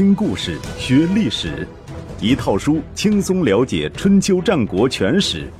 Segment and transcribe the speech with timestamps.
[0.00, 1.68] 听故事学历史，
[2.22, 5.52] 一套书轻松了解春秋战国全史。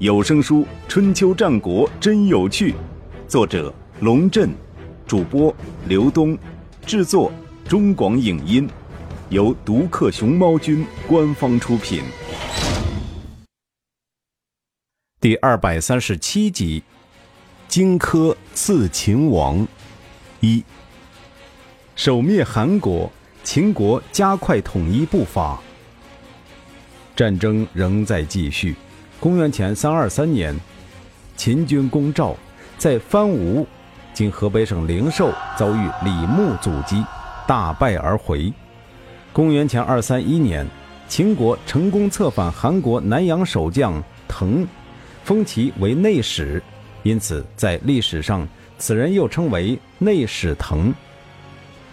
[0.00, 2.72] 有声书《春秋战国真有趣》，
[3.28, 4.50] 作者龙震，
[5.06, 5.54] 主播
[5.86, 6.36] 刘东，
[6.84, 7.30] 制作
[7.68, 8.68] 中广影音，
[9.28, 12.02] 由独克熊猫君官方出品。
[15.20, 16.82] 第二百三十七集：
[17.68, 19.64] 荆轲刺秦王
[20.40, 20.64] 一。
[21.94, 23.12] 首灭韩国，
[23.50, 25.58] 秦国加快统一步伐。
[27.16, 28.76] 战争仍在继续。
[29.18, 30.54] 公元前三二三年，
[31.34, 32.36] 秦军攻赵，
[32.76, 33.66] 在番吴
[34.12, 37.02] （今河北省灵寿）遭遇李牧阻击，
[37.46, 38.52] 大败而回。
[39.32, 40.66] 公元前二三一年，
[41.08, 43.94] 秦国成功策反韩国南阳守将
[44.28, 44.68] 滕，
[45.24, 46.62] 封其为内史，
[47.02, 48.46] 因此在历史上，
[48.76, 50.92] 此人又称为内史滕。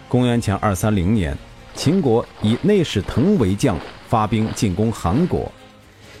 [0.08, 1.36] 公元前二三零年，
[1.76, 3.78] 秦国以内史腾为将，
[4.08, 5.52] 发兵进攻韩国。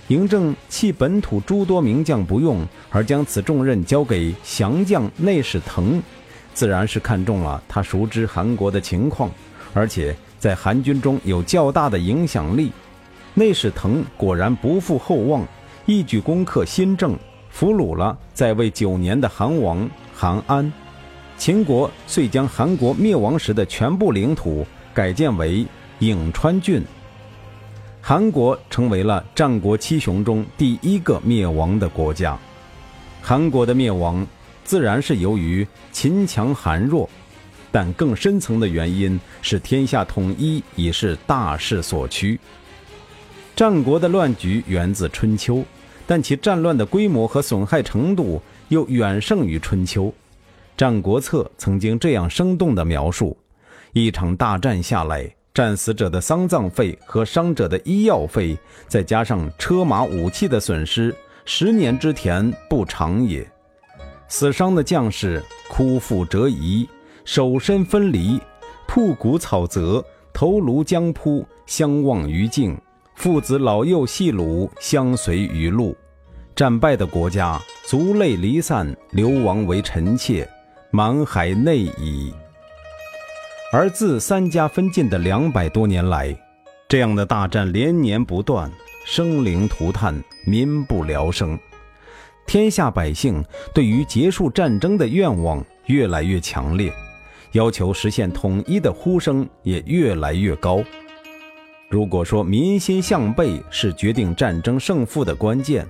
[0.08, 6.00] 嬴政弃本土诸多名将不用，而将此重任交给降将内史腾，
[6.52, 9.30] 自然是看中了他熟知韩国的情况，
[9.72, 12.70] 而且在韩军中有较大的影响力。
[13.34, 15.44] 内史腾果然不负厚望，
[15.86, 17.18] 一举攻克新郑，
[17.50, 20.70] 俘虏了在位九年的韩王韩安。
[21.38, 24.66] 秦国遂将韩国灭亡时的全部领土
[24.96, 25.66] 改建为
[26.00, 26.82] 颍川郡，
[28.00, 32.38] 韩国成为了战国七雄中第一个灭亡的国家。
[33.20, 34.26] 韩国的灭亡
[34.64, 37.06] 自然是由于秦强韩弱，
[37.70, 42.40] 但更深层的原因是天下统一已是大势所趋。
[43.54, 45.62] 战国的乱局源自春秋，
[46.06, 50.04] 但其战乱的规模和损害程度又远胜于春秋。
[50.74, 53.36] 《战国策》曾经这样生动地描述：
[53.98, 58.54] 一场大战下来，战死者的丧葬费和伤者的医药费，
[58.86, 61.16] 再加上车马武器的损失，
[61.46, 63.50] 十年之田不长也。
[64.28, 66.86] 死伤的将士枯腹折夷，
[67.24, 68.38] 手身分离，
[68.86, 72.76] 铺骨草泽，头颅将扑，相望于境；
[73.14, 75.96] 父子老幼细鲁，相随于路。
[76.54, 80.46] 战败的国家，族类离散，流亡为臣妾。
[80.90, 82.34] 满海内矣。
[83.78, 86.34] 而自三家分晋的两百多年来，
[86.88, 88.72] 这样的大战连年不断，
[89.04, 91.58] 生灵涂炭，民不聊生。
[92.46, 93.44] 天下百姓
[93.74, 96.90] 对于结束战争的愿望越来越强烈，
[97.52, 100.82] 要求实现统一的呼声也越来越高。
[101.90, 105.86] 如果说民心向背是决定战争胜负的关键，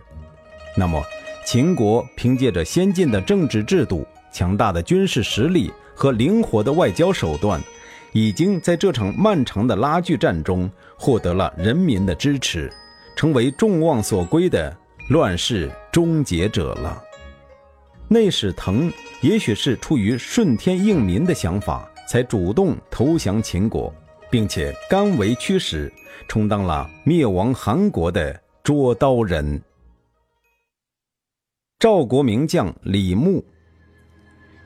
[0.77, 1.01] 那么
[1.45, 4.05] 秦国凭借着先进的政治制度。
[4.33, 7.59] 强大的军事实力和灵活的外交手段，
[8.17, 12.73] 已经在这场漫长的拉锯战中获得了人民的支持，
[13.15, 14.75] 成为众望所归的
[15.11, 17.05] 乱世终结者了。
[18.09, 18.91] 内史腾
[19.21, 23.95] 也许是出于顺天应民的想法，才主动投降秦国，
[24.31, 25.93] 并且甘为驱使，
[26.27, 29.61] 充当了灭亡韩国的捉刀人。
[31.79, 33.45] 赵国名将李牧。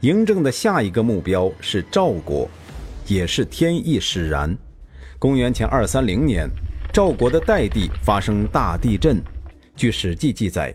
[0.03, 2.49] 嬴政的下一个目标是赵国，
[3.11, 4.57] 也是天意使然。
[5.19, 6.49] 公元前二三零年，
[6.93, 9.21] 赵国的代地发生大地震。
[9.75, 10.73] 据《史记》记载，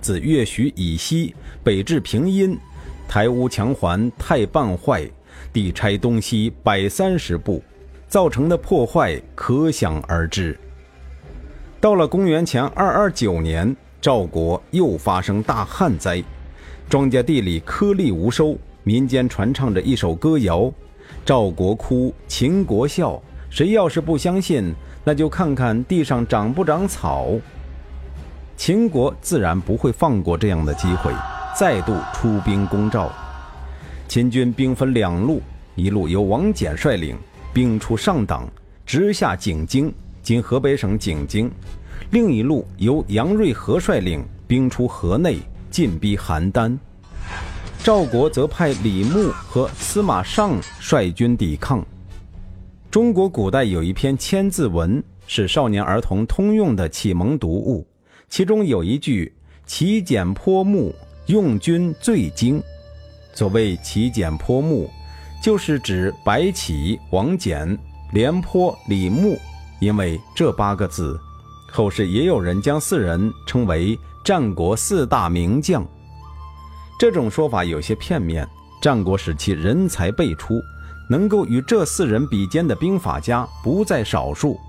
[0.00, 1.32] 自越徐以西，
[1.62, 2.58] 北至平阴，
[3.06, 5.08] 台屋墙环太半坏，
[5.52, 7.62] 地拆东西百三十步，
[8.08, 10.58] 造成的破坏可想而知。
[11.80, 16.20] 到了公元前二二九年，赵国又发生大旱灾。
[16.88, 20.72] 庄稼地里颗粒无收，民间传唱着一首歌谣
[21.26, 23.20] ：“赵国哭，秦国笑。”
[23.50, 27.28] 谁要是不相信，那就看看地上长不长草。
[28.56, 31.12] 秦国自然不会放过这样的机会，
[31.58, 33.10] 再度出兵攻赵。
[34.06, 35.42] 秦军兵分两路，
[35.74, 37.16] 一路由王翦率领，
[37.52, 38.48] 兵出上党，
[38.84, 39.92] 直下井京
[40.22, 41.48] （今河北省井京）；
[42.10, 45.38] 另一路由杨锐和率领，兵出河内。
[45.68, 46.74] 进逼邯郸，
[47.86, 51.86] 赵国则派李牧和司马尚率军抵抗。
[52.90, 57.86] 中国古代有一篇《千字文》，是少年儿童通用的启蒙读物，
[58.28, 59.32] 其中有一句
[59.66, 60.92] “齐简颇牧，
[61.26, 62.60] 用军最精”。
[63.32, 64.90] 所谓“齐简颇牧”，
[65.40, 67.78] 就是指白起、王翦、
[68.12, 69.38] 廉颇、李牧，
[69.78, 71.16] 因为这八个字，
[71.70, 73.96] 后世也有人将四人称为。
[74.24, 75.86] 战国四大名将，
[76.98, 78.46] 这种说法有些片面。
[78.82, 80.60] 战国时期人才辈出，
[81.08, 84.60] 能够与这四人比肩的兵法家不在少数，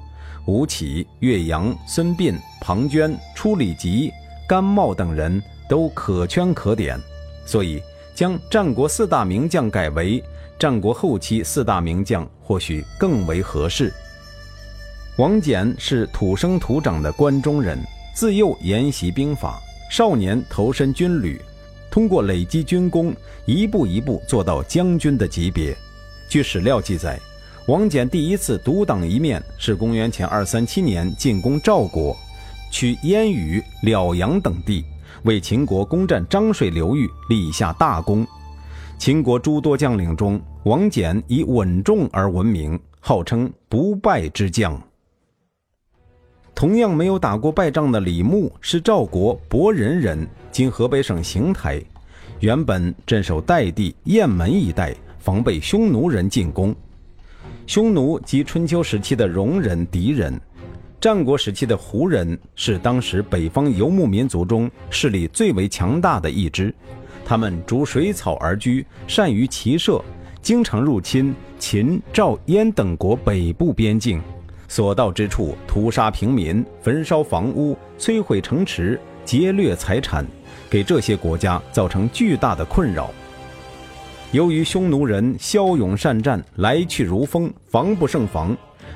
[0.48, 4.10] 吴起、岳阳、孙膑、庞涓、初里吉、
[4.48, 6.98] 甘茂等人都可圈可点，
[7.46, 7.82] 所以
[8.16, 10.24] 将战国四大名将改为
[10.58, 13.94] 战国后期四大名将，或许更为合适。
[15.18, 17.78] 王翦是土生土长的关中人，
[18.16, 19.60] 自幼研习兵法，
[19.92, 21.40] 少年投身军旅，
[21.98, 23.12] 通过累积军功，
[23.48, 25.76] 一步一步做到将军的级别。
[26.30, 27.20] 据史料记载，
[27.68, 32.16] 王翦第一次独当一面是公元前二三七年进攻赵国，
[32.70, 34.86] 取燕羽、辽阳等地，
[35.24, 38.24] 为秦国攻占漳水流域立下大功。
[39.00, 44.80] 秦国诸多将领中，王翦以稳重而闻名，号称不败之将。
[46.58, 51.80] 同样没有打过败仗的李牧是赵国博仁人，今河北省邢台，
[52.40, 54.92] 原本镇守代地雁门一带。
[55.20, 56.74] 防备匈奴人进攻，
[57.68, 60.40] 匈奴及春秋时期的戎人敌人，
[61.00, 66.74] 战国时期的胡人是当时北方游牧民族中势力最为强大的一支。
[67.24, 70.02] 他们逐水草而居，善于骑射，
[70.42, 74.20] 经常入侵秦、赵、燕等国北部边境，
[74.68, 80.26] 所到之处屠杀平民、焚烧房屋、摧毁城池、劫掠财产，
[80.70, 83.10] 给这些国家造成巨大的困扰。
[84.32, 88.56] 由于匈奴人骁勇善战，来去如风，防不胜防，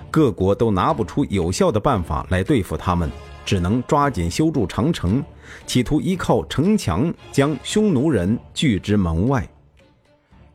[0.09, 3.09] 各国都拿不出有效的办法来对付他们，
[3.45, 5.23] 只能抓紧修筑长城，
[5.65, 9.47] 企图依靠城墙将匈奴人拒之门外。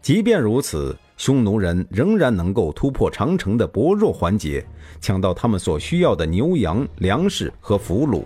[0.03, 4.65] 即便如此，匈奴人仍然能够突破长城的薄弱环节，
[5.01, 8.23] 抢到他们所需要的牛羊、粮食和俘虏。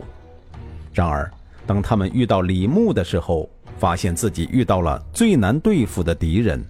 [0.93, 1.31] 然而，
[1.67, 6.63] 当他们遇到李牧的时候，发现自己遇到了最难对付的敌人，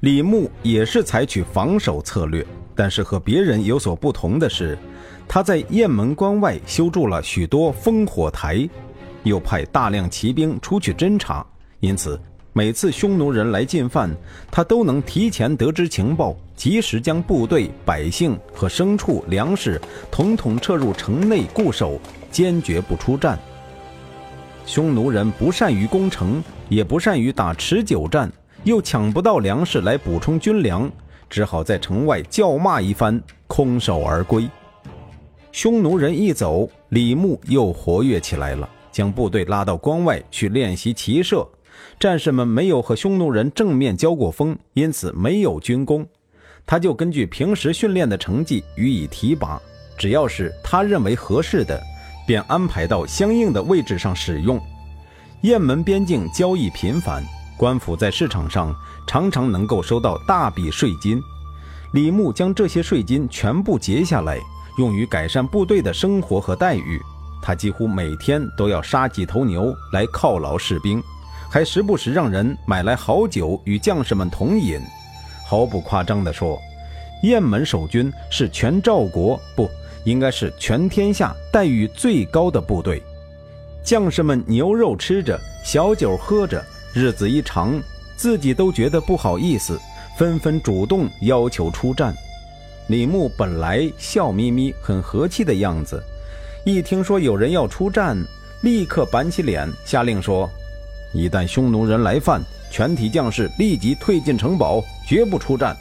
[0.00, 4.78] 李牧也是采取防守策略，但是和别人有所不同的是，
[5.26, 8.68] 他在雁门关外修筑了许多烽火台，
[9.22, 11.44] 又派大量骑兵出去侦察，
[11.80, 12.20] 因此
[12.52, 14.10] 每次匈奴人来进犯，
[14.50, 19.80] 他都能提前得知情报，及时将部队、百姓和牲畜、粮食
[20.10, 23.38] 统统撤入城内固守，坚决不出战。
[24.66, 28.30] 匈奴人不善于攻城，也不善于打持久战，
[28.64, 30.90] 又抢不到粮食来补充军粮，
[31.28, 34.48] 只好在城外叫骂一番，空手而归。
[35.52, 41.46] 匈奴人一走，李牧又活跃起来了，将部队拉到关外去练习骑射。
[41.98, 46.06] 战士们没有和匈奴人正面交过锋，因此没有军功。
[46.66, 49.60] 他就根据平时训练的成绩予以提拔，
[49.98, 51.80] 只要是他认为合适的。
[52.26, 54.60] 便安排到相应的位置上使用。
[55.40, 57.24] 雁门边境交易频繁，
[57.58, 58.72] 官府在市场上
[59.04, 61.20] 常常能够收到大笔税金。
[61.92, 64.38] 李牧将这些税金全部结下来，
[64.78, 67.00] 用于改善部队的生活和待遇。
[67.42, 71.02] 他几乎每天都要杀几头牛来犒劳士兵，
[71.50, 74.80] 还时不时让人买来好酒与将士们同饮。
[75.44, 76.58] 毫不夸张地说，
[77.24, 79.68] 雁门守军是全赵国不。
[80.04, 83.02] 应该是全天下待遇最高的部队，
[83.84, 86.64] 将士们牛肉吃着，小酒喝着，
[86.94, 87.78] 日子一长，
[88.16, 89.78] 自己都觉得不好意思，
[90.16, 92.14] 纷纷主动要求出战。
[92.86, 96.02] 李牧本来笑眯眯、很和气的样子，
[96.64, 98.16] 一听说有人要出战，
[98.62, 100.48] 立刻板起脸，下令说
[101.12, 105.76] ：“一旦匈奴人来犯，全体将士立即退进城堡，绝不出战。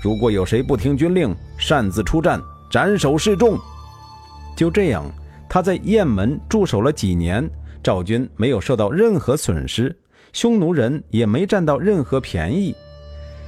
[0.00, 2.40] 如果有谁不听军令，擅自出战。”
[2.72, 3.58] 斩首示众。
[4.56, 5.04] 就这样，
[5.46, 7.46] 他在雁门驻守了几年，
[7.82, 9.94] 赵军没有受到任何损失，
[10.32, 12.74] 匈奴人也没占到任何便宜。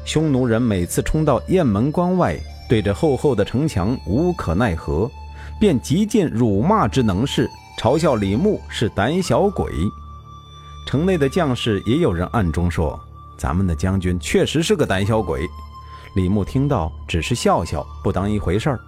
[0.04, 5.10] 匈奴人每次冲到雁门关外，对着厚厚的城墙无可奈何，
[5.58, 9.72] 便极尽辱骂之能事，嘲笑李牧是胆小鬼。
[10.86, 12.98] 城内的将士也有人暗中说
[13.36, 15.48] ：“咱们的将军确实是个胆小鬼。”
[16.14, 18.80] 李牧听到，只是笑笑，不当一回事儿。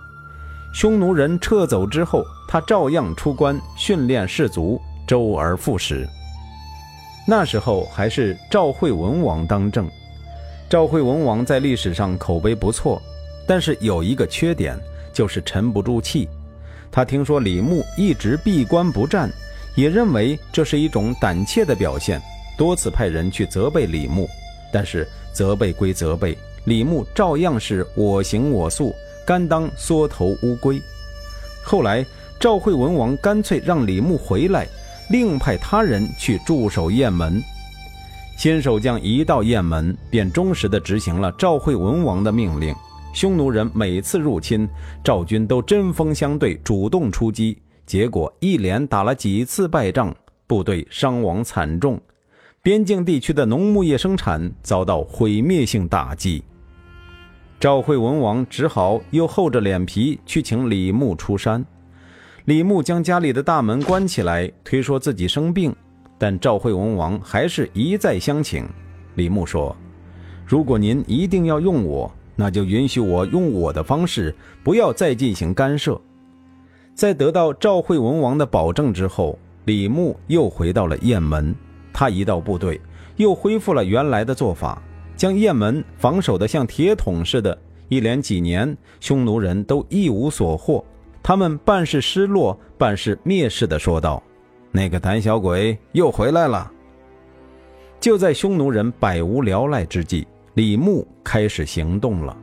[0.72, 6.06] 匈奴人撤走之后，他照样出关训练士卒，周而复始。
[7.26, 9.88] 那时候还是赵惠文王当政，
[10.68, 13.02] 赵惠文王在历史上口碑不错，
[13.48, 14.78] 但是有一个缺点，
[15.12, 16.28] 就是沉不住气。
[16.92, 19.28] 他听说李牧一直闭关不战，
[19.76, 22.20] 也认为这是一种胆怯的表现，
[22.58, 24.28] 多次派人去责备李牧，
[24.72, 28.92] 但是责备归责备，李牧照样是我行我素。
[29.26, 30.80] 甘当缩头乌龟。
[31.64, 32.06] 后来，
[32.38, 34.68] 赵惠文王干脆让李牧回来，
[35.10, 37.42] 另派他人去驻守雁门。
[38.36, 42.72] 新守将一到雁门，便忠实地执行了赵惠文王的命令。
[43.12, 44.68] 匈奴人每次入侵，
[45.02, 50.12] 赵军都针锋相对，主动出击，结果一连打了几次败仗，
[50.48, 52.00] 部队伤亡惨重，
[52.60, 56.42] 边境地区的农牧业生产遭到毁灭性打击。
[57.60, 61.64] 赵惠文王只好又厚着脸皮去请李牧出山。
[62.46, 65.74] 李牧将家里的大门关起来，推说自己生病，
[66.18, 68.68] 但赵惠文王还是一再相请。
[69.14, 69.74] 李牧说
[70.44, 76.00] ：“如果您一定要用我，那就允许我用我的方式，不要再进行干涉。”
[76.96, 81.54] 在得到赵惠文王的保证之后，李牧又回到了雁门。
[81.92, 82.80] 他一到部队，
[83.16, 84.82] 又恢复了原来的做法。
[85.14, 87.56] 将雁门防守的像铁桶似的，
[87.90, 90.82] 一连几年，匈奴人都一无所获。
[91.22, 94.22] 他们半是失落，半是蔑视地说道
[94.72, 96.72] ：“那个胆小鬼又回来了。”
[98.00, 102.34] 就在匈奴人百无聊赖之际，李牧开始行动了。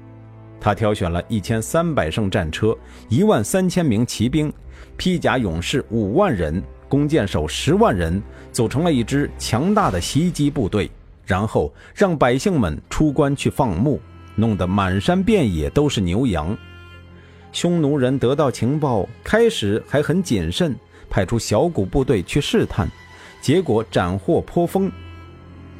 [0.63, 2.75] 他挑选了一千三百乘战车、
[3.09, 4.51] 一万三千名骑兵、
[4.95, 10.89] 披甲勇士五万人、弓箭手十万人，组成了一支强大的袭击部队。
[11.25, 13.99] 然后让百姓们出关去放牧，
[14.35, 16.57] 弄得满山遍野都是牛羊。
[17.51, 20.73] 匈奴人得到情报，开始还很谨慎，
[21.09, 22.89] 派出小股部队去试探，
[23.41, 24.89] 结果斩获颇丰。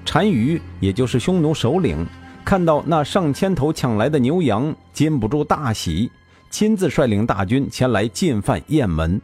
[0.06, 2.06] 单于，也就是匈奴首领，
[2.44, 6.12] 看到那上千头抢来的牛羊，禁不住大喜，
[6.50, 9.20] 亲自率领大军前来进犯雁门。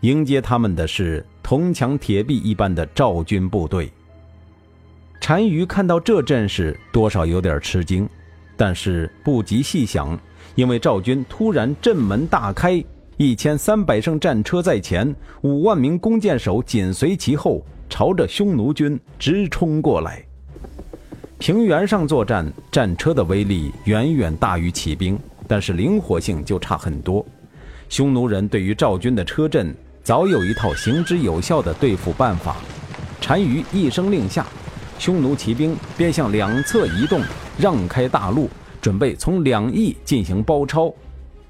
[0.00, 3.92] 迎接他们的是铜墙铁壁一般的赵军部队。
[5.20, 8.08] 单于看到这阵势，多少有点吃惊，
[8.56, 10.18] 但是不及细想，
[10.56, 12.82] 因为赵军突然阵门大开，
[13.18, 20.24] 一千三百乘战车在前，五万名弓箭手紧随其后，朝着匈奴军直冲过来。
[21.42, 25.18] 平原上作战，战车的威力远远大于骑兵，
[25.48, 27.26] 但是灵活性就差很多。
[27.88, 32.58] 匈奴人对于赵军的车阵早有一套行之有效的对付办法。
[33.20, 34.46] 单于一声令下。
[35.00, 37.20] 匈奴骑兵便向两侧移动，
[37.58, 38.48] 让开大路，
[38.80, 40.94] 准备从两翼进行包抄。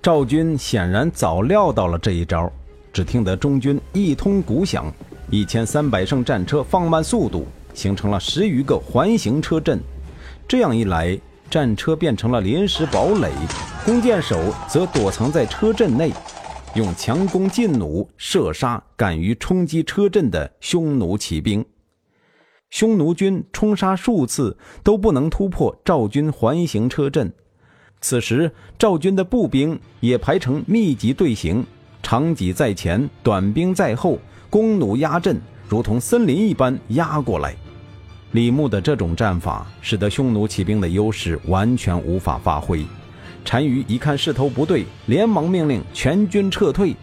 [0.00, 2.50] 赵军显然早料到了这一招，
[2.94, 4.90] 只听得中军一通鼓响，
[5.28, 9.80] 一千三百乘战车放慢速度，形成了十余个环形车阵。
[10.46, 11.18] 这样一来，
[11.50, 13.30] 战车变成了临时堡垒，
[13.84, 14.38] 弓箭手
[14.68, 16.12] 则躲藏在车阵内，
[16.74, 21.64] 用强弓劲弩射杀敢于冲击车阵的匈奴骑兵。
[22.70, 27.30] 匈奴军冲杀数次都不能突破赵军环形车阵，
[28.00, 31.66] 此时赵军的步兵也排成密集队形，
[32.02, 35.38] 长戟在前，短兵在后，弓弩压阵，
[35.68, 37.54] 如同森林一般压过来。
[38.32, 42.84] 李牧的这种战法，使得匈奴骑兵的优势完全无法发挥。
[43.44, 46.94] 单于一看势头不对，连忙命令全军撤退，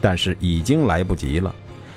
[0.00, 1.54] 但是已经来不及了。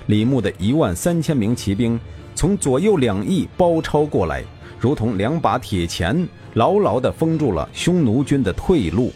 [0.07, 1.99] 李牧的一万三千名骑兵。
[2.33, 4.43] 从左右两翼包抄过来，
[4.79, 9.11] 如同两把铁钳，牢牢地封住了匈奴军的退路。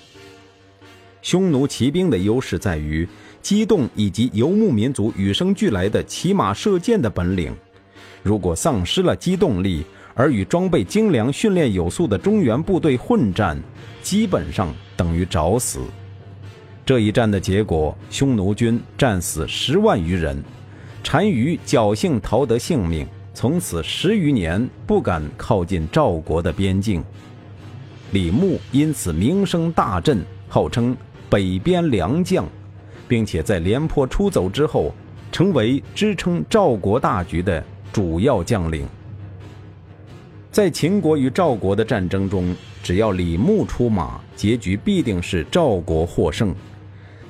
[1.21, 3.07] 匈奴骑兵的优势在于
[3.39, 7.55] 机动以及游牧民族与生俱来的骑马射箭的本领。
[8.23, 13.57] 如果丧失了机动力，而与装备精良、训练有素的中原部队混战，
[14.01, 15.79] 基本上等于找死。
[16.85, 20.43] 这一战的结果，匈奴军战死十万余人。
[21.03, 27.03] 单于侥幸逃得性命，从此十余年不敢靠近赵国的边境。
[28.11, 30.95] 李牧因此名声大振，号称
[31.29, 32.45] 北边良将，
[33.07, 34.93] 并且在廉颇出走之后，
[35.31, 38.88] 成为支撑赵国大局的主要将领。
[40.51, 46.53] 在秦国与赵国的战争中，只要李牧出马，结局必定是赵国获胜。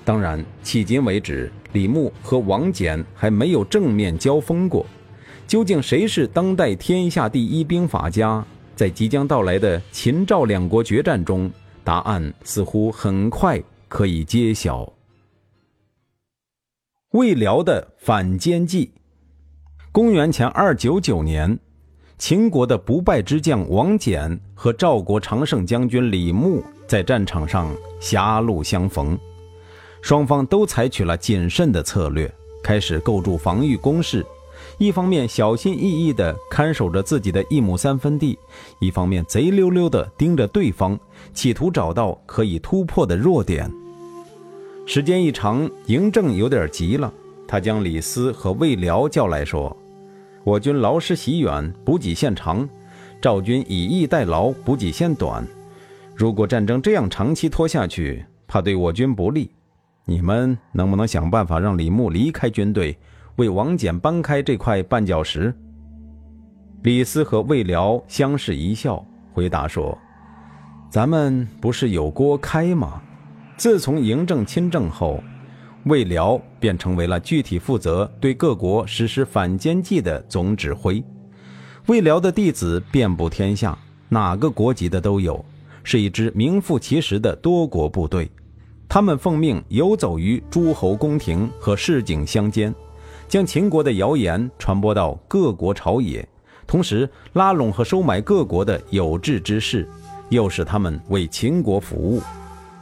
[0.04, 1.52] 当然，迄今为止。
[1.74, 4.86] 李牧和王翦还没有正面交锋过，
[5.48, 8.46] 究竟谁是当代天下第一兵法家？
[8.76, 11.50] 在即将到来的秦赵两国决战中，
[11.84, 14.92] 答案似乎很快可以揭晓。
[17.12, 18.92] 魏辽的反间计。
[19.94, 21.60] 公元前二九九年，
[22.18, 29.20] 秦国的不败之将王翦和赵国常胜将军李牧在战场上狭路相逢。
[30.02, 32.34] 双方都采取了谨慎的策略，
[32.64, 34.26] 开始构筑防御工事。
[34.78, 38.40] 一方面小心翼翼地看守着自己的一亩三分地，
[38.80, 40.98] 一方面贼溜溜地盯着对方，
[41.34, 43.70] 企图找到可以突破的弱点。
[44.86, 47.12] 时间一长，嬴政有点急了，
[47.46, 49.76] 他将李斯和魏辽叫来说
[50.44, 52.68] ：“我军劳师袭远，补给线长；
[53.22, 55.46] 赵军以逸待劳，补给线短。
[56.16, 59.52] 如果战争这样长期拖下去，怕对我军不利。
[60.06, 62.98] 你们能不能想办法让李牧离开军队，
[63.36, 65.54] 为王翦搬开这块绊脚石？”
[66.84, 69.96] 李斯和魏辽相视一笑，回答说
[70.90, 73.00] ：“咱们不是有郭开吗？
[73.58, 75.24] 自从嬴政亲政后。”
[75.86, 81.04] 魏辽便成为了具体负责对各国实施反间计的总指挥。
[81.88, 83.76] 魏辽的弟子遍布天下，
[84.08, 85.44] 哪个国籍的都有，
[85.84, 88.30] 是一支名副其实的多国部队。
[88.88, 92.74] 他们奉命游走于诸侯宫廷和市井乡间，
[93.28, 96.28] 将秦国的谣言传播到各国朝野，
[96.68, 99.90] 同时拉拢和收买各国的有志之士，
[100.30, 102.22] 诱使他们为秦国服务。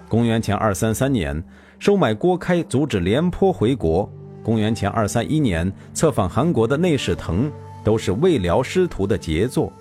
[0.09, 1.41] 公元前二三三年。
[1.79, 4.07] 收买郭开，阻止廉颇回国。
[4.43, 7.49] 公元前二三一年，策反韩国的内侍腾，
[7.85, 9.71] 都是魏辽师徒的杰作。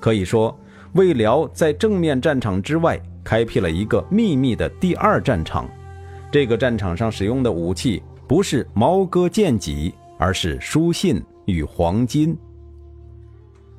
[0.00, 0.58] 可以说，
[0.94, 5.68] 魏辽在正面战场之外，开辟了一个秘密的第二战场。
[6.32, 12.34] 这个战场上使用的武器，不是矛戈剑戟，而是书信与黄金。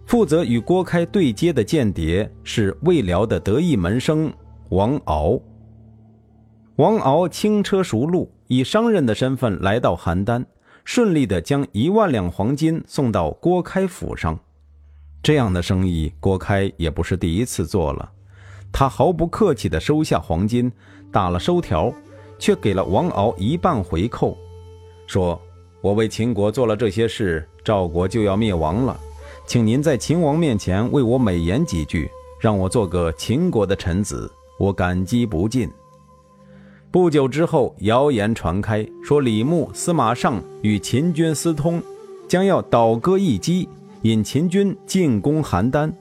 [0.06, 4.32] 负责与郭开对接的间谍，是魏辽的得意门生
[4.70, 5.40] 王敖。
[6.78, 10.44] 王敖轻车熟路，以商人的身份来到邯郸，
[10.84, 14.38] 顺利地将一万两黄金送到郭开府上。
[15.24, 18.12] 这样的生意，郭开也不是第一次做了。
[18.74, 20.70] 他毫不客气地收下黄金，
[21.14, 21.94] 打了收条，
[22.38, 24.38] 却给了王敖一半回扣，
[25.08, 25.42] 说
[25.80, 29.00] ：“我为秦国做了这些事，赵国就要灭亡了，
[29.48, 34.30] 请您在秦王面前为我美言几句，让我做个秦国的臣子，
[34.60, 35.72] 我感激不尽。”
[36.96, 41.84] 不久之后，谣言传开，说李牧、司马尚与秦军私通，
[42.26, 43.68] 将要倒戈一击，
[44.04, 45.92] 引秦军进攻邯郸。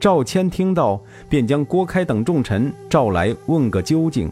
[0.00, 4.28] 赵谦听到，便将郭开等重臣召来问个究竟。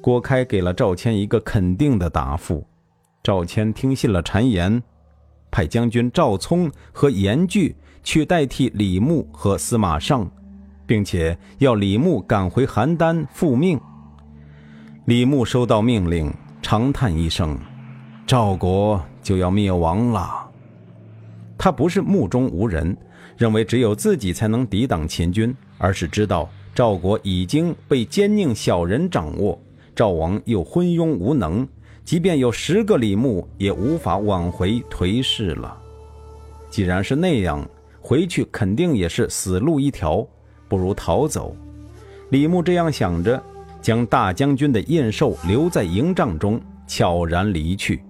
[0.00, 2.64] 郭开给了赵谦一个肯定的答复。
[3.24, 4.80] 赵谦听信了谗言，
[5.50, 10.30] 派将军赵聪和严巨去代替李牧和司马尚，
[10.86, 13.80] 并且要李牧赶回邯郸复命。
[15.06, 17.56] 李牧收到命令，长叹一声
[18.26, 20.50] ：“赵国就要灭亡了。”
[21.56, 22.96] 他不是目中无人，
[23.36, 29.56] 认为只有自己才能抵挡秦军，而是知道赵国已经被奸佞小人掌握，
[29.94, 31.64] 赵王又昏庸无能，
[32.04, 35.78] 即便有十个李牧，也无法挽回颓势了。
[36.68, 37.64] 既然是那样，
[38.00, 40.26] 回去肯定也是死路一条，
[40.66, 41.54] 不如逃走。
[42.30, 43.40] 李牧这样想着。
[43.86, 48.02] 将大将军的印绶留在营帐中，悄然离去。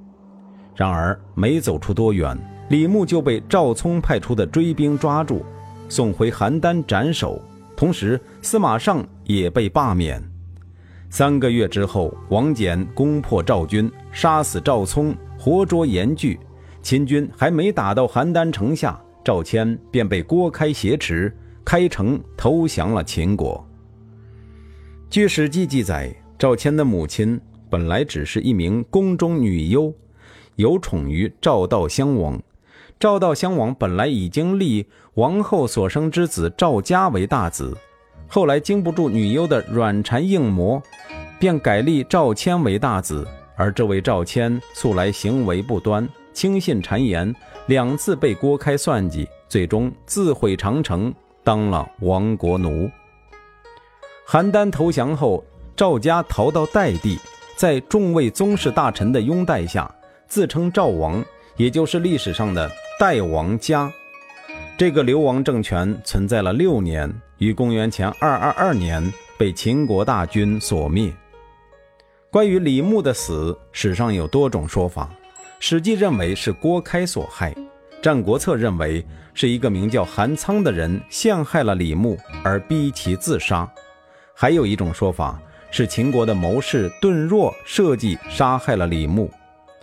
[0.74, 2.34] 然而没走出多远，
[2.70, 5.44] 李牧就被赵聪派出的追兵抓住，
[5.86, 7.38] 送回邯郸斩首。
[7.76, 10.18] 同时，司马尚也被罢免。
[11.10, 16.40] 三个月之后，王翦攻破赵军，杀死赵聪，活捉严巨。
[16.80, 21.30] 秦军还没打到邯郸城下，赵谦便被郭开挟持，
[21.66, 23.62] 开城投降了秦国。
[25.08, 27.40] 据《史记》记载，赵谦的母亲
[27.70, 29.94] 本来只是一名宫中女优，
[30.56, 32.38] 有宠于赵悼襄王。
[32.98, 37.74] 赵悼襄王本来已经立王后所生之子赵嘉为大子，
[38.26, 40.82] 后来经不住女优的软缠硬磨，
[41.38, 43.26] 便改立赵谦为大子。
[43.54, 47.34] 而这位赵谦素来行为不端，轻信谗言，
[47.68, 51.14] 两次被郭开算计，最终自毁长城，
[51.44, 52.90] 当了亡国奴。
[54.28, 55.44] 邯郸投降后，
[55.76, 57.16] 赵家逃到代地，
[57.54, 59.88] 在众位宗室大臣的拥戴下，
[60.26, 61.24] 自称赵王，
[61.56, 63.88] 也就是历史上的代王家。
[64.76, 67.08] 这个流亡政权存在了六年，
[67.38, 69.00] 于公元前二二二年
[69.38, 71.12] 被秦国大军所灭。
[72.28, 75.08] 关于李牧的死，史上有多种说法，
[75.60, 77.52] 《史记》认为是郭开所害，
[78.02, 83.72] 《战国策》认为是一个名叫韩仓的人陷害了李牧而逼其自杀。
[84.38, 89.28] 还有一种说法是秦国的谋士顿若设计杀害了李牧，《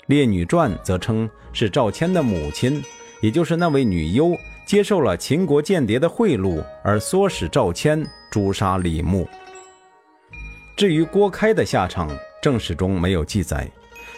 [0.06, 2.80] 列女传》则称是赵谦的母亲，
[3.20, 9.28] 也就是那位女优接受了秦国间谍的贿赂而唆使赵谦诛杀李牧。
[10.78, 12.08] 至于郭开的下场，
[12.40, 13.68] 正史中没有记载。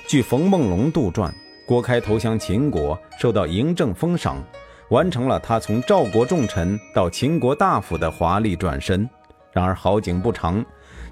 [0.05, 1.31] 据冯梦龙杜撰，
[1.65, 4.43] 郭开投降秦国，受到嬴政封赏，
[4.89, 9.09] 完成了他从赵国重臣到秦国大夫的华丽转身。
[9.55, 10.63] 然而好景不长，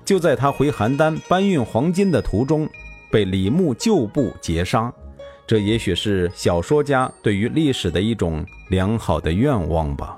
[0.04, 2.70] 就在他回邯郸搬运黄金的途中，
[3.10, 4.94] 被李牧旧部截杀。
[5.48, 10.18] 这也许是小说家对于历史的一种良好的愿望吧。